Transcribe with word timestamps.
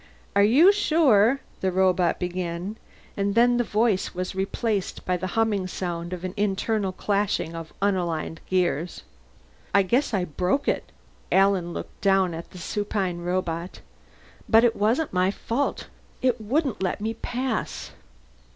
"Are 0.35 0.41
you 0.41 0.71
sure" 0.71 1.41
the 1.61 1.71
robot 1.71 2.17
began, 2.19 2.75
and 3.15 3.35
then 3.35 3.57
the 3.57 3.63
voice 3.63 4.15
was 4.15 4.33
replaced 4.33 5.05
by 5.05 5.15
the 5.15 5.27
humming 5.37 5.67
sound 5.67 6.11
of 6.11 6.23
an 6.23 6.33
internal 6.35 6.91
clashing 6.91 7.53
of 7.53 7.71
unaligned 7.83 8.41
gears. 8.49 9.03
"I 9.75 9.83
guess 9.83 10.11
I 10.11 10.25
broke 10.25 10.67
it." 10.67 10.91
Alan 11.31 11.71
looked 11.71 12.01
down 12.01 12.33
at 12.33 12.49
the 12.49 12.57
supine 12.57 13.19
robot. 13.21 13.81
"But 14.49 14.63
it 14.63 14.75
wasn't 14.75 15.13
my 15.13 15.29
fault. 15.29 15.87
It 16.23 16.41
wouldn't 16.41 16.81
let 16.81 16.99
me 16.99 17.13
pass." 17.13 17.91